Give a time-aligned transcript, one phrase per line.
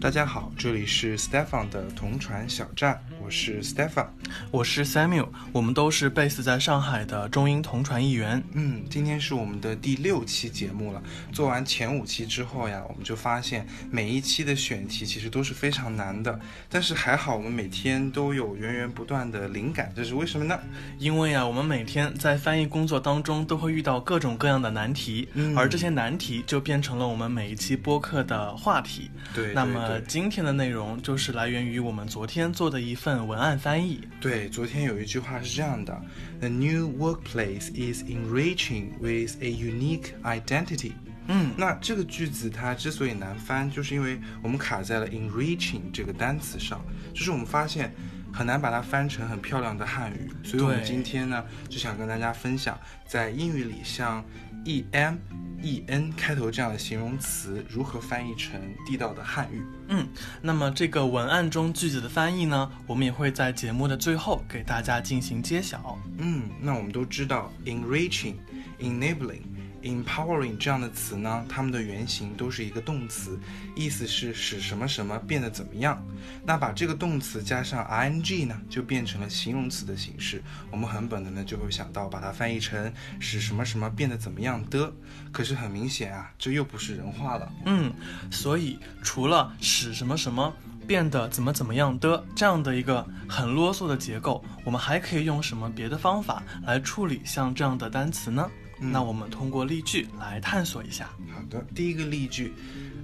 [0.00, 4.06] 大家好，这里是 stephan 的同传小站，我是 Stefan，
[4.50, 8.42] 我是 Samuel，我们都是 base 在上海的中英同传一员。
[8.54, 11.02] 嗯，今天是我们的第六期节目了。
[11.30, 16.40] 做完前五期之后呀，我们就发现每一期的选题其实都是非常难的，
[16.70, 20.58] 但是还好我们每天都有源源不断的灵感，这是为什么呢？
[20.98, 29.10] 因为啊，我们每天在翻译工作当中都会遇到各种各样的难题，嗯而这些难题就变成了我们每一期播客的话题。
[29.34, 34.00] 对，那么今天的内容就是来源于我们昨天做的一份文案翻译。
[34.20, 36.00] 对，昨天有一句话是这样的
[36.40, 40.92] ：The new workplace is enriching with a unique identity。
[41.30, 46.82] 嗯，那这个句子它之所以难翻，就是因为我们卡在了 enriching 这个单词上，
[47.12, 47.92] 就是我们发现
[48.32, 54.24] 很难把它翻成很漂亮的汉语，所以我们今天呢就想跟大家分享，在英语里像
[54.68, 55.16] e m、
[55.62, 59.62] e n 开头这样的形容词如何翻译成地道的汉语。
[59.88, 60.06] 嗯，
[60.42, 65.98] 那么这个文案中句子的翻译呢，我们也会在节目的最后给大家进行揭晓。
[66.18, 68.34] 嗯，那我们都知道 enriching、
[68.78, 69.40] enabling、
[69.88, 73.38] empowering 这样的词呢，它们的原型都是一个动词，
[73.74, 76.00] 意思是使什么什么变得怎么样。
[76.44, 80.42] 那把这个动词加上 ing 呢，就变成了形容词的形式。
[80.70, 84.92] 我们很本能的就会想到把它翻译成使什么什么变得怎么样的。
[85.32, 87.50] 可是很明显啊，这又不是人话了。
[87.64, 87.92] 嗯，
[88.30, 90.52] 所以除了使什么什么
[90.86, 98.50] 变得怎么怎么样的这样的一个很啰嗦的结构，我们还可以用什么别的方法来处理像这样的单词呢？
[98.80, 101.10] 那我们通过例句来探索一下。
[101.34, 102.52] 好的，第一个例句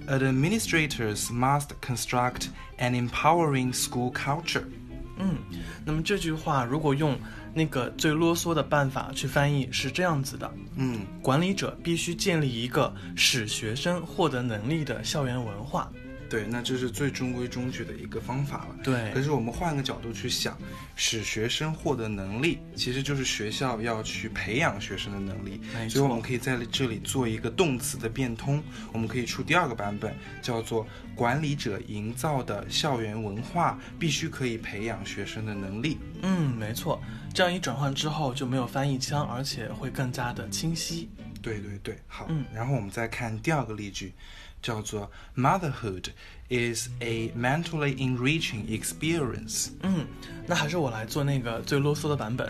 [0.07, 4.63] ：Administrators must construct an empowering school culture。
[5.17, 5.37] 嗯，
[5.85, 7.17] 那么这句话如果用
[7.53, 15.89] 那个最啰嗦的办法去翻译是这样子的：嗯，管理者必须建立一个使学生获得能力的校园文化。
[16.35, 18.75] 对，那这是最中规中矩的一个方法了。
[18.83, 20.57] 对可是我们换个角度去想，
[20.97, 25.61] 使学生获得能力，其实就是学校要去培养学生的能力。
[25.73, 28.61] 没错所以我们可以在这里做一个动词的变通，
[28.91, 35.97] 我们可以出第二个版本，叫做管理者营造的校园文化必须可以培养学生的能力。
[36.21, 37.01] 嗯，没错，
[37.33, 41.09] 这样一转换之后就没有翻译腔，而且会更加的清晰。
[41.41, 42.25] 对对对，好。
[42.29, 44.11] 嗯然后我们再看第二个例句，
[44.65, 46.05] 叫做 Motherhood
[46.49, 49.69] is a mentally enriching experience。
[49.83, 50.07] 嗯，
[50.47, 52.49] 那还是我来做那个最啰嗦的版本。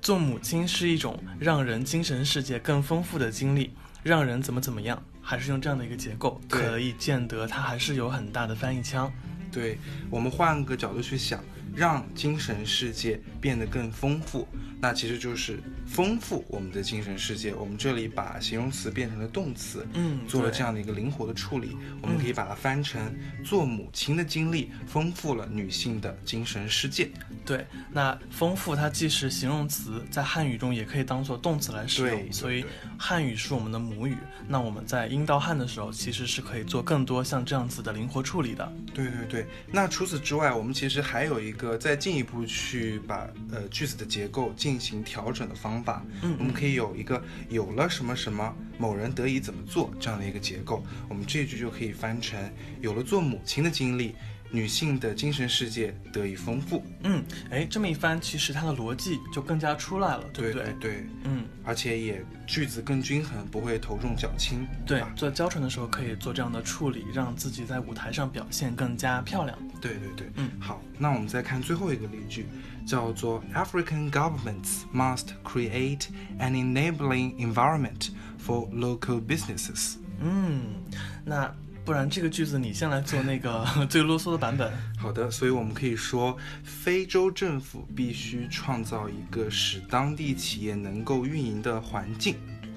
[0.00, 9.12] 做母亲是一种让人精神世界更丰富的经历，让人怎么怎么样，还是用这样的一个结构，可以见得它还是有很大的翻译腔。
[9.52, 9.78] 对
[10.08, 11.44] 我们换个角度去想，
[11.74, 14.46] 让精神世界变得更丰富，
[14.80, 17.54] 那其实就是丰富我们的精神世界。
[17.54, 21.76] 我们这里把形容词变成了动词，嗯做了这样的一个灵活的处理。
[22.00, 23.14] 我们可以把它翻成
[23.44, 27.10] 做母亲的经历丰富了女性的精神世界。
[27.44, 32.64] 对，那丰富它既是形容词，在汉语中也可以当做动词来使对用，所以
[32.98, 34.16] 汉语是我们的母语。
[34.46, 38.72] 那我们在英到汉的时候，其实是可以做更多像这样子的灵活处理的。
[38.92, 46.04] 对对对，那除此之外，我们其实还有一个再进一步去把呃句子的结构进行调整的方法。
[46.22, 50.84] 嗯我们可以有一个有了什么什么，某人得以怎么做这样的一个结构。
[51.08, 52.38] 我们这句就可以翻成
[52.80, 54.14] 有了做母亲的经历，
[54.50, 56.84] 女性的精神世界得以丰富。
[57.02, 60.74] 嗯，哎，这么一翻，其实它的逻辑就更加出来了，对不对？
[60.80, 64.66] 对，嗯，而且也句子更均衡，不会头重脚轻。
[64.86, 69.58] 对吧，做教程的时候可以做这样的处理，让自己在舞台上表现更加漂亮。
[69.80, 72.46] 对对对，嗯好，那我们再看最后一个例句，
[72.86, 76.06] 叫做 African governments must create
[76.38, 78.08] an enabling environment
[78.44, 79.96] for local businesses。
[80.20, 80.82] 嗯，
[81.24, 81.54] 那
[81.84, 84.72] 不然这个句子你先来做那个 最啰嗦的版本。
[84.96, 92.36] 好的，所以我们可以说，非洲政府必须创造一个使当地企业能够运营的环境。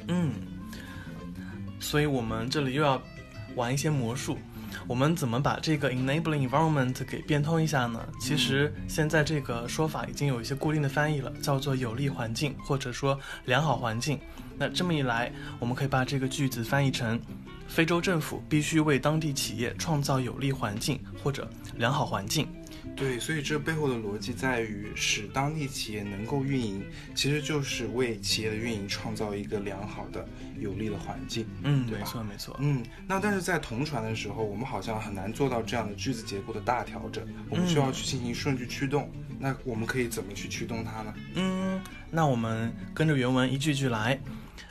[0.09, 0.31] 嗯，
[1.79, 3.01] 所以我们这里又要
[3.55, 4.37] 玩一些魔术。
[4.87, 7.99] 我们怎么把这个 enabling environment 给变通一下呢？
[8.21, 14.17] 其实现在这个说法已经有一些固定的翻译了，叫做有利环境，或者说良好环境。
[14.57, 15.29] 那这么一来，
[15.59, 17.19] 我们可以把这个句子翻译成：
[17.67, 22.47] 非洲政府必须为当地企业创造有利环境或者良好环境。
[22.95, 30.27] 对，所以这背后的逻辑在于使当地企业能够运营，其实就是为企业的运营创造一个良好的、
[30.59, 31.45] 有利的环境。
[31.63, 32.55] 嗯，没错没错。
[32.59, 39.11] 嗯，那但是在同传的时候，我们好像很难做到这样的句子结构的大调整，我们需要去进行顺序驱动。
[39.39, 41.13] 那我们可以怎么去驱动它呢？
[41.35, 41.79] 嗯，
[42.09, 44.19] 那我们跟着原文一句句来。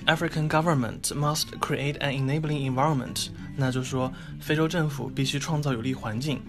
[0.04, 6.40] African government must create an enabling environment，那就说非洲政府必须创造有利环境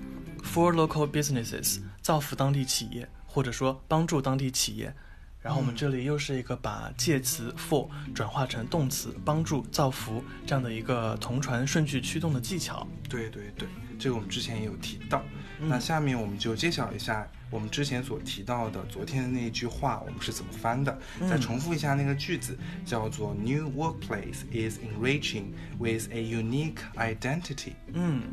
[0.53, 4.93] ，for local businesses，造福当地企业，或者说帮助当地企业。
[5.39, 12.85] 然后我们这里又是一个把介词 for 转化成动词帮助、造福这样的一个同传顺序驱动的技巧。
[13.07, 15.23] 对对对，这个我们之前也有提到。
[15.59, 20.99] 那下面我们就揭晓一下我们之前所提到的昨天的那一句话，我们是怎么翻的？
[21.29, 27.73] 再重复一下那个句子，叫做 New workplace is enriching with a unique identity。
[27.93, 28.23] 嗯。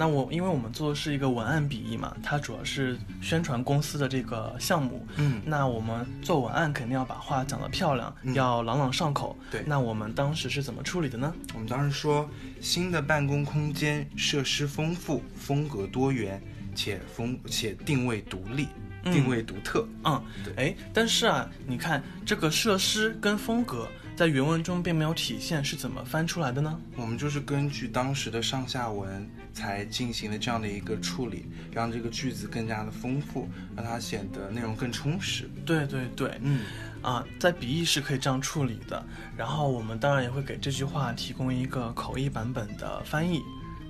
[0.00, 5.04] 那我因为我们做的是一个文案笔译嘛，它主要是宣传公司的这个项目。
[5.16, 9.36] 嗯，那我们做文案肯定要把话讲得漂亮，要朗朗上口。
[9.50, 11.34] 对，那我们当时是怎么处理的呢？
[11.52, 12.30] 我们当时说，
[12.60, 16.40] 新的办公空间设施丰富，风格多元，
[16.76, 18.68] 且风且定位独立，
[19.12, 19.86] 定位独特。
[20.04, 20.54] 嗯，对。
[20.54, 23.88] 哎，但是啊，你看这个设施跟风格。
[24.18, 26.76] 在原文中并没有体现，是怎么翻出来的呢？
[26.96, 35.48] 我们就是根据当时的上下文才进行了这样的一个处理，让这个句子更加的丰富，让它显得内容更充实。
[35.64, 36.62] 对对对，嗯，
[37.00, 39.00] 啊，在笔译是可以这样处理的。
[39.36, 43.40] 然后我们当然也会给这句话提供一个口译版本的翻译，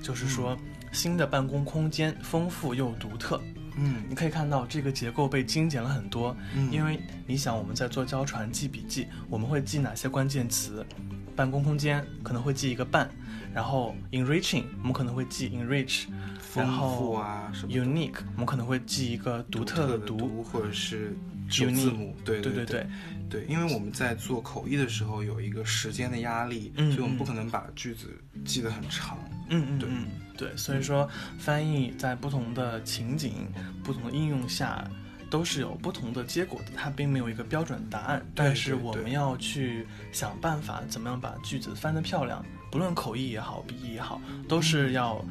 [0.02, 0.54] 就是说
[0.92, 3.40] 新的办公空间丰富又独特。
[3.78, 6.36] 嗯，你可以看到这个结构被精简了很多。
[6.54, 10.84] 嗯，因为你想我们在做交传记笔记，我们会记哪些关键词？
[11.36, 13.08] 办公空间可能会记一个办，
[13.54, 16.06] 然后 enriching 我们可能会记 enrich，
[16.52, 21.16] 然后啊什么 unique 我们可能会记一个独特的独或者是
[21.48, 22.16] 首字母。
[22.24, 22.86] 对对对对
[23.30, 28.08] 对，因为我们在做口译的时候有一个时间的压力，所以我们不可能把句子
[28.44, 29.16] 记得很长。
[29.48, 29.88] 嗯嗯，对。
[30.38, 31.06] 对，所以说
[31.36, 33.48] 翻译在不同的情景、
[33.82, 34.88] 不同的应用下，
[35.28, 38.24] 都是有不同的结果的，它并没有一个标准答案。
[38.36, 45.22] 但是我们要去想办法，怎么样把句子翻得漂亮，不论口译也好，笔译也好，都是要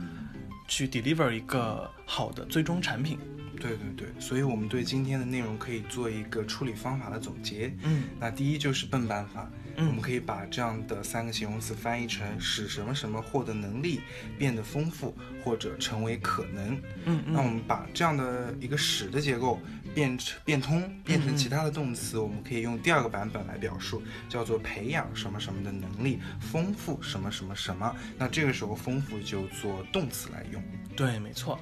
[0.68, 3.18] 去 deliver 一个好的最终产品。
[3.59, 7.74] 对对对，所以我们对今天的内容可以做一个处理方法的总结。
[7.83, 9.50] 嗯，那第一就是笨办法。
[9.80, 14.01] 我们可以把这样的三个形容词翻译成使什么什么获得能力
[14.36, 16.74] 变得丰富，或者成为可能。
[17.06, 17.33] 嗯嗯。
[17.33, 19.62] 那我们把这样的一个使的结构
[19.94, 27.95] 变成变通，变成其他的动词，我们可以用第二个版本来表述，叫做培养什么什么的能力，丰富什么什么什么。
[28.18, 30.60] 那这个时候丰富就做动词来用。
[30.95, 31.60] 对，没错。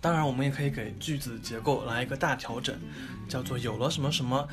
[0.00, 2.78] 当然，我们也可以给句子结构来一个大调整，
[3.28, 4.46] 叫做有了什么什么。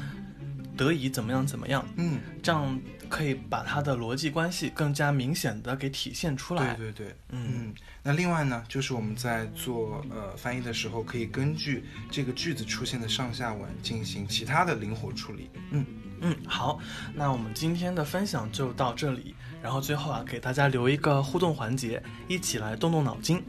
[0.78, 1.88] 得以怎么样怎么样？
[1.96, 2.78] 嗯，这样
[3.08, 6.74] 可以把它的逻辑关系更加明显的给体现出来。
[6.76, 7.74] 对对对，嗯。
[8.04, 15.50] 那另外呢，就是我们在做呃翻译的时候，可以根据这个句子出现的上下文进行其他的灵活处理。
[15.72, 15.86] 嗯
[16.20, 16.78] 嗯，好，
[17.14, 19.34] 那我们今天的分享就到这里。
[19.64, 23.42] 然后最后啊，给大家留一个互动环节，一起来动动脑筋，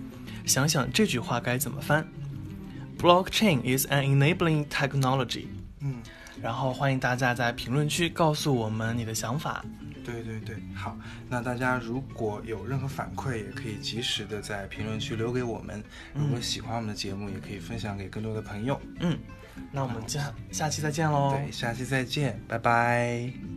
[0.46, 2.06] 想想这句话该怎么翻。
[2.98, 5.46] Blockchain is an enabling technology。
[5.80, 5.96] 嗯。
[6.42, 9.64] 然后欢迎大家在评论区告诉我们你的想法。
[10.04, 10.96] 对对对，好，
[11.28, 15.82] 那大家如果有任何反馈，也可以及时的在评论区留给我们。
[16.14, 18.80] 如果喜欢我们的节目，也可以分享给更多的朋友。
[19.00, 19.18] 嗯，
[19.72, 21.32] 那我们下下期再见喽。
[21.32, 23.55] 对，下期再见，拜拜。